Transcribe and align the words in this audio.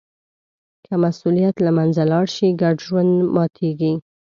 که 0.85 0.93
مسوولیت 1.03 1.55
له 1.65 1.71
منځه 1.77 2.03
لاړ 2.11 2.25
شي، 2.35 2.47
ګډ 2.61 2.75
ژوند 2.87 3.11
ماتېږي. 3.35 3.93